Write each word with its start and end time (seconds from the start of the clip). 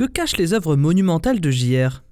Que 0.00 0.06
cachent 0.06 0.38
les 0.38 0.54
œuvres 0.54 0.76
monumentales 0.76 1.40
de 1.40 1.50
JR 1.50 2.02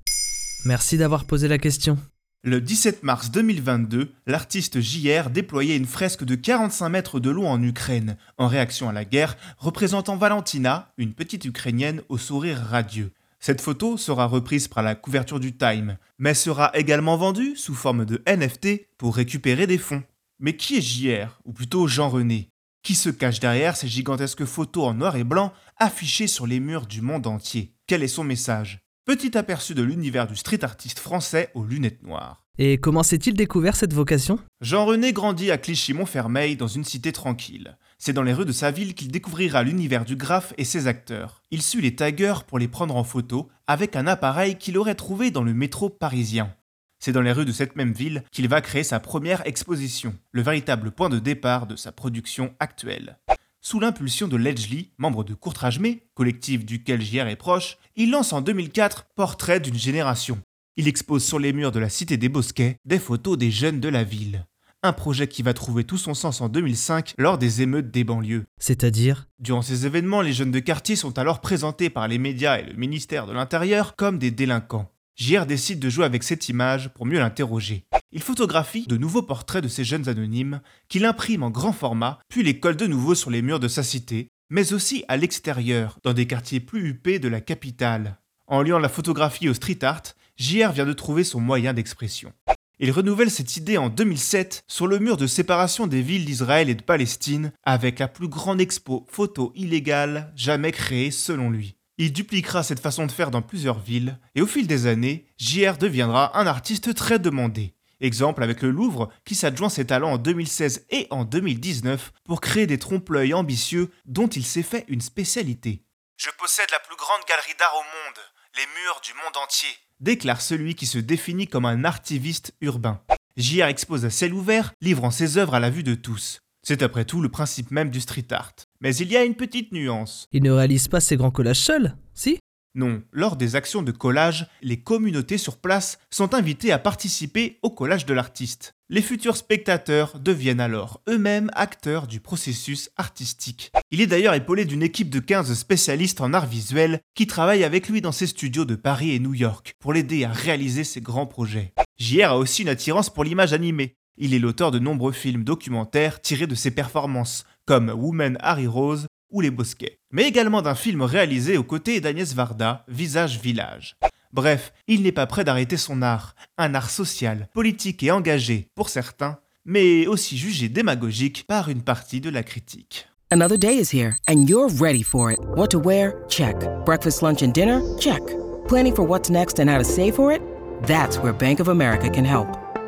Merci 0.66 0.98
d'avoir 0.98 1.24
posé 1.24 1.48
la 1.48 1.56
question. 1.56 1.96
Le 2.44 2.60
17 2.60 3.02
mars 3.02 3.30
2022, 3.30 4.12
l'artiste 4.26 4.78
JR 4.82 5.30
déployait 5.30 5.78
une 5.78 5.86
fresque 5.86 6.22
de 6.24 6.34
45 6.34 6.86
mètres 6.90 7.18
de 7.18 7.30
long 7.30 7.48
en 7.48 7.62
Ukraine, 7.62 8.18
en 8.36 8.46
réaction 8.46 8.90
à 8.90 8.92
la 8.92 9.06
guerre, 9.06 9.38
représentant 9.56 10.18
Valentina, 10.18 10.92
une 10.98 11.14
petite 11.14 11.46
Ukrainienne 11.46 12.02
au 12.10 12.18
sourire 12.18 12.58
radieux. 12.58 13.10
Cette 13.40 13.62
photo 13.62 13.96
sera 13.96 14.26
reprise 14.26 14.68
par 14.68 14.82
la 14.82 14.94
couverture 14.94 15.40
du 15.40 15.56
Time, 15.56 15.96
mais 16.18 16.34
sera 16.34 16.70
également 16.74 17.16
vendue 17.16 17.56
sous 17.56 17.74
forme 17.74 18.04
de 18.04 18.22
NFT 18.28 18.86
pour 18.98 19.16
récupérer 19.16 19.66
des 19.66 19.78
fonds. 19.78 20.02
Mais 20.40 20.56
qui 20.56 20.76
est 20.76 20.82
JR, 20.82 21.40
ou 21.46 21.54
plutôt 21.54 21.88
Jean 21.88 22.10
René 22.10 22.50
Qui 22.88 22.94
se 22.94 23.10
cache 23.10 23.38
derrière 23.38 23.76
ces 23.76 23.86
gigantesques 23.86 24.46
photos 24.46 24.86
en 24.86 24.94
noir 24.94 25.16
et 25.16 25.22
blanc 25.22 25.52
affichées 25.76 26.26
sur 26.26 26.46
les 26.46 26.58
murs 26.58 26.86
du 26.86 27.02
monde 27.02 27.26
entier 27.26 27.74
quel 27.86 28.02
est 28.02 28.08
son 28.08 28.24
message? 28.24 28.80
Petit 29.04 29.36
aperçu 29.36 29.74
de 29.74 29.82
l'univers 29.82 30.26
du 30.26 30.34
street 30.34 30.64
artiste 30.64 30.98
français 30.98 31.50
aux 31.52 31.64
lunettes 31.64 32.02
noires. 32.02 32.46
Et 32.56 32.78
comment 32.78 33.02
s'est-il 33.02 33.34
découvert 33.34 33.76
cette 33.76 33.92
vocation? 33.92 34.38
Jean-René 34.62 35.12
grandit 35.12 35.50
à 35.50 35.58
Clichy-Montfermeil 35.58 36.56
dans 36.56 36.66
une 36.66 36.84
cité 36.84 37.12
tranquille. 37.12 37.76
C'est 37.98 38.14
dans 38.14 38.22
les 38.22 38.32
rues 38.32 38.46
de 38.46 38.52
sa 38.52 38.70
ville 38.70 38.94
qu'il 38.94 39.10
découvrira 39.10 39.64
l'univers 39.64 40.06
du 40.06 40.16
graphe 40.16 40.54
et 40.56 40.64
ses 40.64 40.86
acteurs. 40.86 41.42
Il 41.50 41.60
suit 41.60 41.82
les 41.82 41.94
taggeurs 41.94 42.44
pour 42.44 42.58
les 42.58 42.68
prendre 42.68 42.96
en 42.96 43.04
photo 43.04 43.50
avec 43.66 43.96
un 43.96 44.06
appareil 44.06 44.56
qu'il 44.56 44.78
aurait 44.78 44.94
trouvé 44.94 45.30
dans 45.30 45.44
le 45.44 45.52
métro 45.52 45.90
parisien. 45.90 46.54
C'est 46.98 47.12
dans 47.12 47.22
les 47.22 47.32
rues 47.32 47.44
de 47.44 47.52
cette 47.52 47.76
même 47.76 47.92
ville 47.92 48.24
qu'il 48.32 48.48
va 48.48 48.60
créer 48.60 48.82
sa 48.82 49.00
première 49.00 49.46
exposition, 49.46 50.14
le 50.32 50.42
véritable 50.42 50.90
point 50.90 51.08
de 51.08 51.18
départ 51.18 51.66
de 51.66 51.76
sa 51.76 51.92
production 51.92 52.54
actuelle. 52.58 53.18
Sous 53.60 53.80
l'impulsion 53.80 54.28
de 54.28 54.36
Ledgely, 54.36 54.92
membre 54.98 55.24
de 55.24 55.34
Courtrajmé, 55.34 56.04
collectif 56.14 56.64
duquel 56.64 57.02
JR 57.02 57.26
est 57.26 57.36
proche, 57.36 57.76
il 57.96 58.10
lance 58.10 58.32
en 58.32 58.40
2004 58.40 59.06
Portrait 59.14 59.60
d'une 59.60 59.78
génération. 59.78 60.38
Il 60.76 60.86
expose 60.86 61.24
sur 61.24 61.38
les 61.38 61.52
murs 61.52 61.72
de 61.72 61.80
la 61.80 61.88
Cité 61.88 62.16
des 62.16 62.28
Bosquets 62.28 62.76
des 62.84 63.00
photos 63.00 63.36
des 63.36 63.50
jeunes 63.50 63.80
de 63.80 63.88
la 63.88 64.04
ville. 64.04 64.46
Un 64.84 64.92
projet 64.92 65.26
qui 65.26 65.42
va 65.42 65.54
trouver 65.54 65.82
tout 65.82 65.98
son 65.98 66.14
sens 66.14 66.40
en 66.40 66.48
2005 66.48 67.14
lors 67.18 67.36
des 67.36 67.62
émeutes 67.62 67.90
des 67.90 68.04
banlieues. 68.04 68.44
C'est-à-dire? 68.58 69.26
Durant 69.40 69.62
ces 69.62 69.86
événements, 69.86 70.22
les 70.22 70.32
jeunes 70.32 70.52
de 70.52 70.60
quartier 70.60 70.94
sont 70.94 71.18
alors 71.18 71.40
présentés 71.40 71.90
par 71.90 72.06
les 72.06 72.18
médias 72.18 72.60
et 72.60 72.62
le 72.64 72.74
ministère 72.74 73.26
de 73.26 73.32
l'Intérieur 73.32 73.96
comme 73.96 74.20
des 74.20 74.30
délinquants. 74.30 74.88
JR 75.18 75.46
décide 75.46 75.80
de 75.80 75.90
jouer 75.90 76.04
avec 76.04 76.22
cette 76.22 76.48
image 76.48 76.90
pour 76.94 77.04
mieux 77.04 77.18
l'interroger. 77.18 77.84
Il 78.12 78.22
photographie 78.22 78.86
de 78.86 78.96
nouveaux 78.96 79.22
portraits 79.22 79.62
de 79.62 79.68
ces 79.68 79.82
jeunes 79.82 80.08
anonymes, 80.08 80.60
qu'il 80.88 81.04
imprime 81.04 81.42
en 81.42 81.50
grand 81.50 81.72
format, 81.72 82.20
puis 82.28 82.44
les 82.44 82.60
colle 82.60 82.76
de 82.76 82.86
nouveau 82.86 83.16
sur 83.16 83.30
les 83.30 83.42
murs 83.42 83.58
de 83.58 83.66
sa 83.66 83.82
cité, 83.82 84.28
mais 84.48 84.72
aussi 84.72 85.04
à 85.08 85.16
l'extérieur, 85.16 85.98
dans 86.04 86.12
des 86.12 86.28
quartiers 86.28 86.60
plus 86.60 86.88
huppés 86.88 87.18
de 87.18 87.26
la 87.26 87.40
capitale. 87.40 88.20
En 88.46 88.62
liant 88.62 88.78
la 88.78 88.88
photographie 88.88 89.48
au 89.48 89.54
street 89.54 89.82
art, 89.82 90.02
JR 90.36 90.70
vient 90.70 90.86
de 90.86 90.92
trouver 90.92 91.24
son 91.24 91.40
moyen 91.40 91.74
d'expression. 91.74 92.32
Il 92.78 92.92
renouvelle 92.92 93.30
cette 93.30 93.56
idée 93.56 93.76
en 93.76 93.88
2007 93.88 94.62
sur 94.68 94.86
le 94.86 95.00
mur 95.00 95.16
de 95.16 95.26
séparation 95.26 95.88
des 95.88 96.00
villes 96.00 96.26
d'Israël 96.26 96.70
et 96.70 96.76
de 96.76 96.82
Palestine 96.82 97.50
avec 97.64 97.98
la 97.98 98.06
plus 98.06 98.28
grande 98.28 98.60
expo 98.60 99.04
photo 99.10 99.52
illégale 99.56 100.32
jamais 100.36 100.70
créée 100.70 101.10
selon 101.10 101.50
lui. 101.50 101.77
Il 102.00 102.12
dupliquera 102.12 102.62
cette 102.62 102.78
façon 102.78 103.06
de 103.06 103.12
faire 103.12 103.32
dans 103.32 103.42
plusieurs 103.42 103.80
villes 103.80 104.20
et 104.36 104.40
au 104.40 104.46
fil 104.46 104.68
des 104.68 104.86
années, 104.86 105.26
JR 105.36 105.76
deviendra 105.76 106.38
un 106.38 106.46
artiste 106.46 106.94
très 106.94 107.18
demandé. 107.18 107.74
Exemple 108.00 108.44
avec 108.44 108.62
le 108.62 108.70
Louvre 108.70 109.08
qui 109.24 109.34
s'adjoint 109.34 109.68
ses 109.68 109.84
talents 109.84 110.12
en 110.12 110.18
2016 110.18 110.86
et 110.90 111.08
en 111.10 111.24
2019 111.24 112.12
pour 112.24 112.40
créer 112.40 112.68
des 112.68 112.78
trompe-l'œil 112.78 113.34
ambitieux 113.34 113.90
dont 114.04 114.28
il 114.28 114.46
s'est 114.46 114.62
fait 114.62 114.84
une 114.86 115.00
spécialité. 115.00 115.82
Je 116.16 116.30
possède 116.38 116.70
la 116.70 116.78
plus 116.78 116.96
grande 116.96 117.22
galerie 117.28 117.56
d'art 117.58 117.74
au 117.74 117.82
monde, 117.82 118.24
les 118.56 118.66
murs 118.80 119.00
du 119.04 119.14
monde 119.14 119.36
entier, 119.42 119.68
déclare 119.98 120.40
celui 120.40 120.76
qui 120.76 120.86
se 120.86 120.98
définit 120.98 121.48
comme 121.48 121.66
un 121.66 121.84
artiviste 121.84 122.54
urbain. 122.60 123.02
JR 123.36 123.66
expose 123.66 124.04
à 124.04 124.10
ciel 124.10 124.34
ouvert, 124.34 124.72
livrant 124.80 125.10
ses 125.10 125.36
œuvres 125.36 125.54
à 125.54 125.60
la 125.60 125.70
vue 125.70 125.82
de 125.82 125.96
tous. 125.96 126.40
C'est 126.68 126.82
après 126.82 127.06
tout 127.06 127.22
le 127.22 127.30
principe 127.30 127.70
même 127.70 127.88
du 127.88 127.98
street 127.98 128.26
art. 128.30 128.52
Mais 128.82 128.94
il 128.96 129.10
y 129.10 129.16
a 129.16 129.24
une 129.24 129.36
petite 129.36 129.72
nuance. 129.72 130.26
Il 130.32 130.42
ne 130.42 130.50
réalise 130.50 130.86
pas 130.86 131.00
ses 131.00 131.16
grands 131.16 131.30
collages 131.30 131.60
seul, 131.60 131.96
si? 132.12 132.38
Non, 132.74 133.02
lors 133.10 133.36
des 133.36 133.56
actions 133.56 133.82
de 133.82 133.90
collage, 133.90 134.46
les 134.60 134.76
communautés 134.76 135.38
sur 135.38 135.56
place 135.56 135.98
sont 136.10 136.34
invitées 136.34 136.70
à 136.70 136.78
participer 136.78 137.58
au 137.62 137.70
collage 137.70 138.04
de 138.04 138.12
l'artiste. 138.12 138.74
Les 138.90 139.00
futurs 139.00 139.38
spectateurs 139.38 140.18
deviennent 140.20 140.60
alors 140.60 141.00
eux-mêmes 141.08 141.50
acteurs 141.54 142.06
du 142.06 142.20
processus 142.20 142.90
artistique. 142.98 143.72
Il 143.90 144.02
est 144.02 144.06
d'ailleurs 144.06 144.34
épaulé 144.34 144.66
d'une 144.66 144.82
équipe 144.82 145.08
de 145.08 145.20
15 145.20 145.54
spécialistes 145.54 146.20
en 146.20 146.34
art 146.34 146.46
visuel 146.46 147.00
qui 147.14 147.26
travaillent 147.26 147.64
avec 147.64 147.88
lui 147.88 148.02
dans 148.02 148.12
ses 148.12 148.26
studios 148.26 148.66
de 148.66 148.74
Paris 148.74 149.14
et 149.14 149.20
New 149.20 149.32
York 149.32 149.74
pour 149.78 149.94
l'aider 149.94 150.24
à 150.24 150.32
réaliser 150.32 150.84
ses 150.84 151.00
grands 151.00 151.26
projets. 151.26 151.72
JR 151.98 152.32
a 152.32 152.38
aussi 152.38 152.60
une 152.60 152.68
attirance 152.68 153.08
pour 153.08 153.24
l'image 153.24 153.54
animée. 153.54 153.96
Il 154.20 154.34
est 154.34 154.40
l'auteur 154.40 154.72
de 154.72 154.80
nombreux 154.80 155.12
films 155.12 155.44
documentaires 155.44 156.20
tirés 156.20 156.48
de 156.48 156.56
ses 156.56 156.72
performances, 156.72 157.44
comme 157.66 157.90
Woman 157.90 158.36
Harry 158.40 158.66
Rose 158.66 159.06
ou 159.30 159.40
Les 159.40 159.52
Bosquets, 159.52 159.98
mais 160.10 160.24
également 160.26 160.60
d'un 160.60 160.74
film 160.74 161.02
réalisé 161.02 161.56
aux 161.56 161.62
côtés 161.62 162.00
d'Agnès 162.00 162.34
Varda, 162.34 162.84
Visage 162.88 163.38
Village. 163.38 163.96
Bref, 164.32 164.72
il 164.88 165.02
n'est 165.02 165.12
pas 165.12 165.26
prêt 165.26 165.44
d'arrêter 165.44 165.76
son 165.76 166.02
art, 166.02 166.34
un 166.56 166.74
art 166.74 166.90
social, 166.90 167.48
politique 167.54 168.02
et 168.02 168.10
engagé 168.10 168.68
pour 168.74 168.88
certains, 168.88 169.38
mais 169.64 170.06
aussi 170.08 170.36
jugé 170.36 170.68
démagogique 170.68 171.44
par 171.46 171.68
une 171.68 171.82
partie 171.82 172.20
de 172.20 172.30
la 172.30 172.42
critique. 172.42 173.06
Another 173.30 173.58
day 173.58 173.78
is 173.78 173.94
here 173.94 174.16
and 174.26 174.48
you're 174.48 174.68
ready 174.80 175.04
for 175.04 175.30
it. 175.30 175.38
What 175.54 175.68
to 175.68 175.78
wear? 175.78 176.24
Check. 176.28 176.56
Breakfast, 176.84 177.22
lunch 177.22 177.42
and 177.42 177.52
dinner? 177.52 177.80
Check. 177.98 178.22
Planning 178.66 178.94
for 178.94 179.06
what's 179.06 179.30
next 179.30 179.60
and 179.60 179.70
how 179.70 179.78
to 179.78 179.84
save 179.84 180.14
for 180.14 180.32
it? 180.32 180.40
That's 180.84 181.18
where 181.18 181.32
Bank 181.32 181.60
of 181.60 181.68
America 181.68 182.10
can 182.10 182.24
help. 182.24 182.67